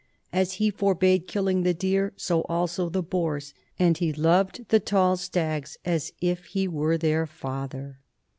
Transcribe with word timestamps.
As 0.33 0.53
he 0.53 0.71
forbade 0.71 1.27
killing 1.27 1.61
the 1.61 1.75
deer, 1.75 2.11
so 2.17 2.41
also 2.49 2.89
the 2.89 3.03
boars; 3.03 3.53
and 3.77 3.99
he 3.99 4.11
loved 4.11 4.67
the 4.69 4.79
tall 4.79 5.15
stags 5.15 5.77
as 5.85 6.11
if 6.19 6.45
he 6.45 6.67
were 6.67 6.97
their 6.97 7.27
father. 7.27 7.99